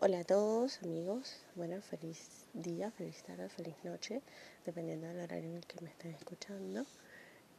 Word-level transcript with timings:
Hola 0.00 0.20
a 0.20 0.24
todos 0.24 0.80
amigos, 0.84 1.44
bueno, 1.56 1.82
feliz 1.82 2.46
día, 2.52 2.92
feliz 2.92 3.20
tarde, 3.24 3.48
feliz 3.48 3.74
noche, 3.82 4.22
dependiendo 4.64 5.08
del 5.08 5.18
horario 5.18 5.50
en 5.50 5.56
el 5.56 5.66
que 5.66 5.80
me 5.82 5.90
estén 5.90 6.12
escuchando. 6.12 6.86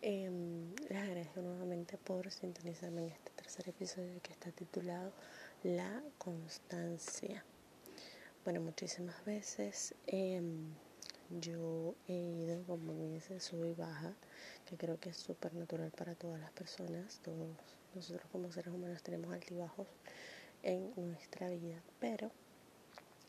Em, 0.01 0.73
les 0.87 1.03
agradezco 1.03 1.41
nuevamente 1.41 1.97
por 1.97 2.31
sintonizarme 2.31 3.01
en 3.01 3.11
este 3.11 3.31
tercer 3.31 3.67
episodio 3.67 4.21
que 4.21 4.31
está 4.31 4.51
titulado 4.53 5.11
La 5.63 6.01
constancia. 6.17 7.43
Bueno, 8.45 8.61
muchísimas 8.61 9.25
veces 9.25 9.93
em, 10.07 10.73
yo 11.41 11.93
he 12.07 12.13
ido 12.13 12.63
como 12.63 12.93
en 12.93 13.15
ese 13.15 13.41
sub 13.41 13.65
y 13.65 13.73
baja, 13.73 14.13
que 14.65 14.77
creo 14.77 14.97
que 14.97 15.09
es 15.09 15.17
súper 15.17 15.53
natural 15.55 15.91
para 15.91 16.15
todas 16.15 16.39
las 16.39 16.51
personas, 16.51 17.19
todos 17.21 17.49
nosotros 17.93 18.29
como 18.31 18.49
seres 18.49 18.73
humanos 18.73 19.03
tenemos 19.03 19.33
altibajos 19.33 19.87
en 20.63 20.91
nuestra 20.95 21.49
vida. 21.49 21.81
Pero 21.99 22.31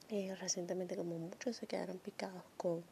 eh, 0.09 0.35
recientemente 0.35 0.97
como 0.97 1.19
muchos 1.19 1.57
se 1.57 1.67
quedaron 1.67 1.99
picados 1.99 2.43
con 2.57 2.83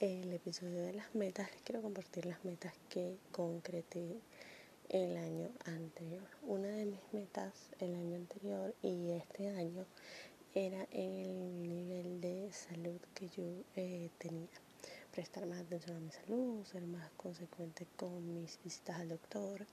el 0.00 0.32
episodio 0.32 0.82
de 0.82 0.92
las 0.92 1.14
metas, 1.14 1.50
les 1.52 1.62
quiero 1.62 1.80
compartir 1.80 2.26
las 2.26 2.44
metas 2.44 2.74
que 2.90 3.16
concreté 3.32 4.20
el 4.88 5.16
año 5.16 5.48
anterior. 5.64 6.22
Una 6.42 6.68
de 6.68 6.84
mis 6.84 7.00
metas 7.12 7.70
el 7.80 7.94
año 7.94 8.16
anterior 8.16 8.74
y 8.82 9.12
este 9.12 9.48
año 9.48 9.86
era 10.54 10.86
el 10.90 11.68
nivel 11.68 12.20
de 12.20 12.52
salud 12.52 13.00
que 13.14 13.28
yo 13.28 13.44
eh, 13.76 14.10
tenía. 14.18 14.48
Prestar 15.12 15.46
más 15.46 15.60
atención 15.60 15.96
a 15.96 16.00
mi 16.00 16.10
salud, 16.10 16.64
ser 16.64 16.82
más 16.82 17.10
consecuente 17.16 17.86
con 17.96 18.34
mis 18.34 18.58
visitas 18.62 18.98
al 18.98 19.08
doctor, 19.08 19.66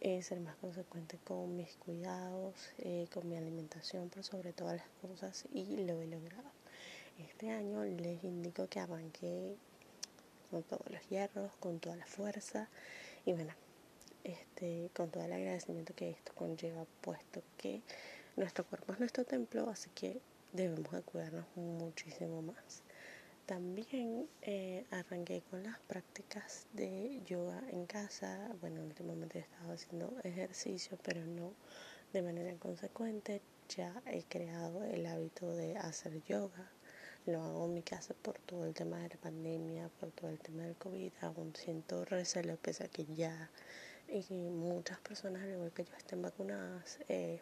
eh, 0.00 0.22
ser 0.22 0.40
más 0.40 0.56
consecuente 0.56 1.18
con 1.24 1.56
mis 1.56 1.74
cuidados, 1.76 2.54
eh, 2.78 3.06
con 3.12 3.28
mi 3.28 3.36
alimentación, 3.36 4.08
por 4.08 4.24
sobre 4.24 4.52
todas 4.52 4.76
las 4.76 4.88
cosas 5.00 5.44
y 5.52 5.64
lo 5.84 6.00
he 6.00 6.06
logrado. 6.06 6.50
Este 7.18 7.50
año 7.50 7.84
les 7.84 8.22
indico 8.24 8.68
que 8.68 8.80
arranqué 8.80 9.56
con 10.50 10.62
todos 10.62 10.90
los 10.90 11.08
hierros, 11.08 11.52
con 11.60 11.80
toda 11.80 11.96
la 11.96 12.06
fuerza 12.06 12.68
y 13.24 13.32
bueno, 13.32 13.54
este, 14.24 14.90
con 14.94 15.10
todo 15.10 15.24
el 15.24 15.32
agradecimiento 15.32 15.94
que 15.94 16.10
esto 16.10 16.32
conlleva, 16.34 16.84
puesto 17.00 17.42
que 17.56 17.80
nuestro 18.36 18.64
cuerpo 18.64 18.92
es 18.92 19.00
nuestro 19.00 19.24
templo, 19.24 19.70
así 19.70 19.88
que 19.94 20.20
debemos 20.52 20.92
de 20.92 21.02
cuidarnos 21.02 21.46
muchísimo 21.56 22.42
más. 22.42 22.82
También 23.46 24.28
eh, 24.42 24.84
arranqué 24.90 25.40
con 25.48 25.62
las 25.62 25.78
prácticas 25.78 26.66
de 26.72 27.22
yoga 27.26 27.62
en 27.70 27.86
casa. 27.86 28.50
Bueno, 28.60 28.82
últimamente 28.82 29.38
he 29.38 29.42
estado 29.42 29.72
haciendo 29.72 30.12
ejercicio, 30.24 30.98
pero 31.04 31.24
no 31.24 31.52
de 32.12 32.22
manera 32.22 32.52
consecuente. 32.58 33.40
Ya 33.68 34.02
he 34.06 34.24
creado 34.24 34.82
el 34.82 35.06
hábito 35.06 35.48
de 35.54 35.76
hacer 35.76 36.24
yoga. 36.24 36.72
Lo 37.24 37.40
hago 37.40 37.66
en 37.66 37.74
mi 37.74 37.82
casa 37.82 38.14
por 38.14 38.36
todo 38.40 38.66
el 38.66 38.74
tema 38.74 38.98
de 38.98 39.10
la 39.10 39.16
pandemia, 39.16 39.90
por 40.00 40.10
todo 40.10 40.28
el 40.30 40.40
tema 40.40 40.64
del 40.64 40.74
COVID. 40.74 41.12
Aún 41.20 41.54
siento 41.54 42.04
recelo, 42.04 42.56
pese 42.56 42.82
a 42.82 42.88
que 42.88 43.06
ya 43.14 43.48
y 44.08 44.24
muchas 44.32 44.98
personas, 44.98 45.44
al 45.44 45.50
igual 45.50 45.72
que 45.72 45.84
yo, 45.84 45.94
estén 45.96 46.20
vacunadas. 46.20 46.98
Eh, 47.08 47.38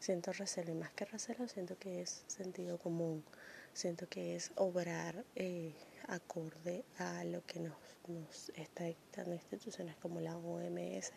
siento 0.00 0.32
recelo 0.32 0.72
y 0.72 0.74
más 0.74 0.90
que 0.90 1.04
recelo, 1.04 1.46
siento 1.46 1.78
que 1.78 2.02
es 2.02 2.24
sentido 2.26 2.78
común 2.78 3.22
siento 3.72 4.08
que 4.08 4.36
es 4.36 4.52
obrar 4.56 5.24
eh, 5.36 5.74
acorde 6.08 6.84
a 6.98 7.24
lo 7.24 7.44
que 7.46 7.60
nos, 7.60 7.76
nos 8.08 8.50
está 8.56 8.84
dictando 8.84 9.34
instituciones 9.34 9.96
como 9.96 10.20
la 10.20 10.36
OMS 10.36 11.12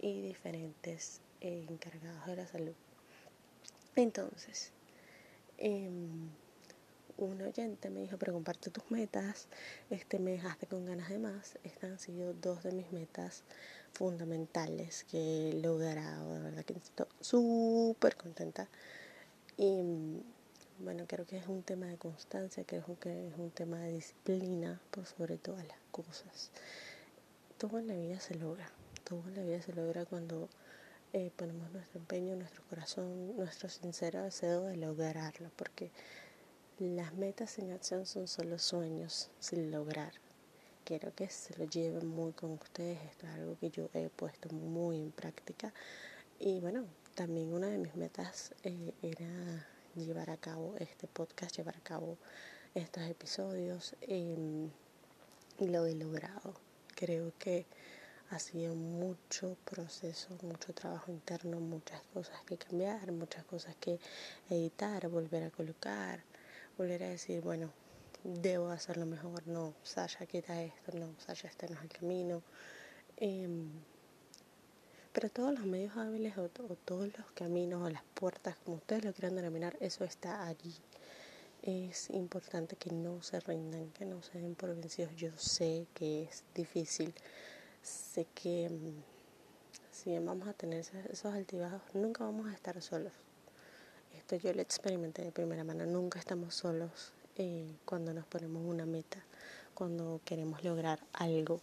y 0.00 0.22
diferentes 0.22 1.20
eh, 1.40 1.66
encargados 1.68 2.26
de 2.26 2.36
la 2.36 2.46
salud. 2.46 2.74
Entonces, 3.96 4.72
em, 5.58 6.28
un 7.16 7.40
oyente 7.42 7.90
me 7.90 8.00
dijo, 8.00 8.18
pero 8.18 8.32
comparte 8.32 8.70
tus 8.70 8.90
metas, 8.90 9.46
este 9.88 10.18
me 10.18 10.32
dejaste 10.32 10.66
con 10.66 10.84
ganas 10.84 11.08
de 11.08 11.18
más. 11.18 11.58
Estas 11.62 11.90
han 11.90 11.98
sido 11.98 12.34
dos 12.34 12.62
de 12.64 12.72
mis 12.72 12.90
metas 12.92 13.44
fundamentales 13.92 15.04
que 15.04 15.50
he 15.50 15.54
logrado, 15.54 16.34
de 16.34 16.40
verdad 16.40 16.64
que 16.64 16.74
estoy 16.74 17.06
súper 17.20 18.16
contenta. 18.16 18.68
Y 19.56 19.80
bueno, 20.78 21.04
creo 21.06 21.26
que 21.26 21.38
es 21.38 21.46
un 21.46 21.62
tema 21.62 21.86
de 21.86 21.96
constancia, 21.96 22.64
creo 22.64 22.98
que 22.98 23.28
es 23.28 23.34
un 23.36 23.50
tema 23.50 23.78
de 23.78 23.92
disciplina 23.92 24.80
por 24.90 25.06
sobre 25.06 25.38
todas 25.38 25.66
las 25.66 25.78
cosas. 25.90 26.50
Todo 27.58 27.78
en 27.78 27.86
la 27.86 27.94
vida 27.94 28.20
se 28.20 28.34
logra, 28.34 28.70
todo 29.04 29.22
en 29.28 29.36
la 29.36 29.42
vida 29.42 29.62
se 29.62 29.72
logra 29.72 30.04
cuando 30.04 30.48
eh, 31.12 31.30
ponemos 31.36 31.70
nuestro 31.70 32.00
empeño, 32.00 32.34
nuestro 32.36 32.62
corazón, 32.68 33.36
nuestro 33.36 33.68
sincero 33.68 34.22
deseo 34.22 34.64
de 34.64 34.76
lograrlo, 34.76 35.50
porque 35.56 35.92
las 36.78 37.14
metas 37.14 37.58
en 37.58 37.70
acción 37.70 38.04
son 38.04 38.26
solo 38.26 38.58
sueños 38.58 39.30
sin 39.38 39.70
lograr. 39.70 40.12
Quiero 40.84 41.14
que 41.14 41.30
se 41.30 41.56
lo 41.56 41.64
lleven 41.66 42.08
muy 42.08 42.32
con 42.32 42.50
ustedes, 42.50 42.98
esto 43.04 43.26
es 43.26 43.32
algo 43.34 43.56
que 43.58 43.70
yo 43.70 43.88
he 43.94 44.08
puesto 44.08 44.48
muy 44.50 45.00
en 45.00 45.12
práctica. 45.12 45.72
Y 46.40 46.60
bueno, 46.60 46.84
también 47.14 47.54
una 47.54 47.68
de 47.68 47.78
mis 47.78 47.94
metas 47.94 48.52
eh, 48.64 48.92
era 49.00 49.66
llevar 49.96 50.30
a 50.30 50.36
cabo 50.36 50.76
este 50.78 51.06
podcast, 51.06 51.56
llevar 51.56 51.76
a 51.76 51.80
cabo 51.80 52.18
estos 52.74 53.04
episodios 53.04 53.94
em, 54.00 54.70
y 55.58 55.68
lo 55.68 55.86
he 55.86 55.94
logrado. 55.94 56.54
Creo 56.94 57.32
que 57.38 57.66
ha 58.30 58.38
sido 58.38 58.74
mucho 58.74 59.56
proceso, 59.64 60.36
mucho 60.42 60.72
trabajo 60.72 61.12
interno, 61.12 61.60
muchas 61.60 62.02
cosas 62.12 62.42
que 62.46 62.56
cambiar, 62.56 63.12
muchas 63.12 63.44
cosas 63.44 63.76
que 63.76 64.00
editar, 64.50 65.08
volver 65.08 65.44
a 65.44 65.50
colocar, 65.50 66.24
volver 66.76 67.04
a 67.04 67.08
decir, 67.08 67.40
bueno, 67.40 67.70
debo 68.24 68.70
hacerlo 68.70 69.06
mejor, 69.06 69.46
no, 69.46 69.74
Sasha, 69.82 70.26
quita 70.26 70.62
esto, 70.62 70.98
no, 70.98 71.14
Sasha, 71.18 71.48
este 71.48 71.68
no 71.68 71.76
es 71.76 71.82
el 71.82 71.88
camino. 71.88 72.42
Em, 73.16 73.70
pero 75.14 75.30
todos 75.30 75.54
los 75.54 75.64
medios 75.64 75.96
hábiles 75.96 76.36
o, 76.36 76.48
todos 76.48 77.06
los 77.16 77.30
caminos 77.34 77.80
o 77.82 77.88
las 77.88 78.02
puertas, 78.14 78.56
como 78.64 78.78
ustedes 78.78 79.04
lo 79.04 79.12
quieran 79.12 79.36
denominar, 79.36 79.76
eso 79.78 80.02
está 80.04 80.44
allí. 80.44 80.74
Es 81.62 82.10
importante 82.10 82.74
que 82.74 82.90
no 82.90 83.22
se 83.22 83.38
rindan, 83.38 83.90
que 83.92 84.04
no 84.06 84.22
se 84.22 84.40
den 84.40 84.56
por 84.56 84.74
vencidos. 84.74 85.14
Yo 85.14 85.30
sé 85.36 85.86
que 85.94 86.24
es 86.24 86.42
difícil, 86.52 87.14
sé 87.80 88.26
que 88.34 88.68
mm, 88.68 89.02
si 89.92 90.18
vamos 90.18 90.48
a 90.48 90.52
tener 90.52 90.80
esos 90.80 91.32
altibajos, 91.32 91.80
nunca 91.94 92.24
vamos 92.24 92.48
a 92.48 92.52
estar 92.52 92.82
solos. 92.82 93.12
Esto 94.16 94.34
yo 94.34 94.52
lo 94.52 94.62
experimenté 94.62 95.22
de 95.22 95.30
primera 95.30 95.62
mano, 95.62 95.86
nunca 95.86 96.18
estamos 96.18 96.56
solos 96.56 97.12
eh, 97.36 97.72
cuando 97.84 98.12
nos 98.12 98.26
ponemos 98.26 98.64
una 98.66 98.84
meta, 98.84 99.24
cuando 99.74 100.20
queremos 100.24 100.64
lograr 100.64 100.98
algo. 101.12 101.60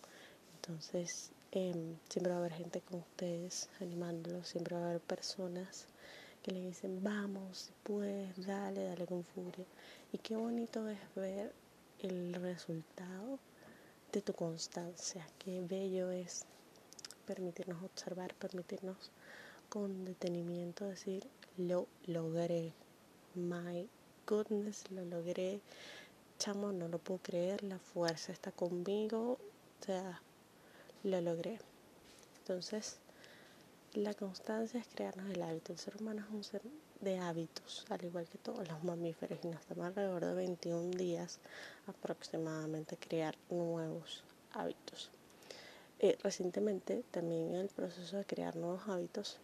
Entonces, 0.56 1.31
Em, 1.53 1.97
siempre 2.07 2.31
va 2.31 2.38
a 2.38 2.39
haber 2.39 2.53
gente 2.53 2.79
con 2.79 3.01
ustedes 3.01 3.67
animándolos, 3.81 4.47
siempre 4.47 4.75
va 4.75 4.84
a 4.84 4.89
haber 4.91 5.01
personas 5.01 5.85
que 6.41 6.51
le 6.51 6.62
dicen, 6.62 7.03
vamos, 7.03 7.72
puedes, 7.84 8.45
dale, 8.45 8.85
dale 8.85 9.06
con 9.06 9.25
furia. 9.25 9.66
Y 10.13 10.17
qué 10.19 10.38
bonito 10.38 10.88
es 10.88 10.97
ver 11.13 11.51
el 12.00 12.34
resultado 12.35 13.38
de 14.13 14.22
tu 14.22 14.34
constancia, 14.34 15.28
qué 15.40 15.61
bello 15.61 16.09
es 16.11 16.45
permitirnos 17.25 17.84
observar, 17.84 18.34
permitirnos 18.35 19.11
con 19.67 20.06
detenimiento 20.06 20.85
decir, 20.85 21.28
lo 21.57 21.88
logré, 22.07 22.72
my 23.35 23.90
goodness, 24.25 24.90
lo 24.90 25.03
logré, 25.03 25.59
chamo, 26.40 26.72
no 26.72 26.88
lo 26.88 26.97
puedo 26.97 27.19
creer, 27.22 27.61
la 27.63 27.78
fuerza 27.78 28.31
está 28.31 28.51
conmigo, 28.51 29.38
lo 31.03 31.22
logré. 31.22 31.59
Entonces, 32.39 32.97
la 33.94 34.13
constancia 34.13 34.79
es 34.79 34.88
crearnos 34.88 35.29
el 35.29 35.41
hábito. 35.41 35.73
El 35.73 35.79
ser 35.79 35.97
humano 35.97 36.23
es 36.28 36.34
un 36.34 36.44
ser 36.44 36.62
de 37.01 37.17
hábitos, 37.17 37.85
al 37.89 38.03
igual 38.06 38.28
que 38.28 38.37
todos 38.37 38.67
los 38.67 38.84
mamíferos, 38.84 39.40
y 39.43 39.47
nos 39.47 39.66
toma 39.66 39.87
alrededor 39.87 40.23
de 40.23 40.34
21 40.34 40.91
días 40.91 41.40
aproximadamente 41.87 42.96
crear 42.97 43.35
nuevos 43.49 44.23
hábitos. 44.53 45.09
Eh, 45.99 46.17
recientemente, 46.23 47.03
también 47.11 47.53
el 47.53 47.67
proceso 47.70 48.17
de 48.17 48.25
crear 48.25 48.55
nuevos 48.55 48.87
hábitos, 48.87 49.37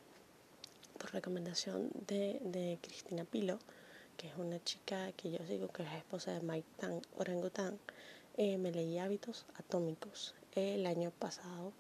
por 0.98 1.14
recomendación 1.14 1.90
de, 2.08 2.80
Cristina 2.82 3.24
Pilo, 3.26 3.60
que 4.18 4.28
es 4.28 4.36
una 4.38 4.64
chica 4.64 5.12
que 5.12 5.32
yo 5.32 5.40
sigo, 5.48 5.68
que 5.68 5.84
es 5.84 5.94
esposa 5.94 6.32
de 6.32 6.42
Mike 6.42 6.68
Tan, 6.80 7.02
Orangutan, 7.18 7.78
eh, 8.38 8.58
me 8.58 8.72
leí 8.72 9.00
Hábitos 9.00 9.46
Atómicos 9.56 10.36
el 10.54 10.86
año 10.86 11.12
pasado 11.12 11.74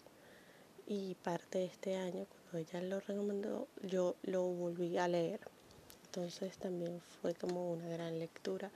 y 0.87 1.15
parte 1.15 1.59
de 1.59 1.65
este 1.65 1.95
año, 1.95 2.25
cuando 2.25 2.57
ella 2.57 2.81
lo 2.81 2.99
recomendó, 2.99 3.67
yo 3.83 4.15
lo 4.23 4.43
volví 4.43 4.97
a 4.97 5.07
leer. 5.07 5.39
Entonces 6.05 6.57
también 6.57 6.99
fue 7.21 7.35
como 7.35 7.71
una 7.71 7.87
gran 7.87 8.17
lectura. 8.17 8.71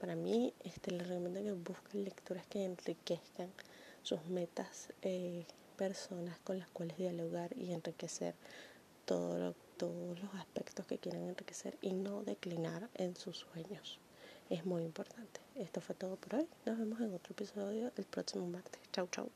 Para 0.00 0.16
mí, 0.16 0.54
este, 0.64 0.90
les 0.92 1.06
recomiendo 1.06 1.42
que 1.42 1.52
busquen 1.52 2.04
lecturas 2.04 2.46
que 2.46 2.64
enriquezcan 2.64 3.52
sus 4.02 4.24
metas, 4.26 4.92
eh, 5.02 5.44
personas 5.76 6.38
con 6.40 6.58
las 6.58 6.70
cuales 6.70 6.96
dialogar 6.96 7.56
y 7.56 7.72
enriquecer 7.72 8.34
todo 9.04 9.54
todos 9.76 10.18
los 10.20 10.34
aspectos 10.34 10.86
que 10.86 10.98
quieren 10.98 11.28
enriquecer 11.28 11.78
y 11.80 11.92
no 11.92 12.24
declinar 12.24 12.90
en 12.94 13.14
sus 13.14 13.38
sueños. 13.38 14.00
Es 14.50 14.64
muy 14.64 14.82
importante. 14.82 15.40
Esto 15.54 15.80
fue 15.80 15.94
todo 15.94 16.16
por 16.16 16.36
hoy. 16.36 16.48
Nos 16.64 16.78
vemos 16.78 17.00
en 17.00 17.14
otro 17.14 17.32
episodio 17.32 17.92
el 17.96 18.04
próximo 18.04 18.46
martes. 18.46 18.80
Chau, 18.92 19.08
chau. 19.10 19.30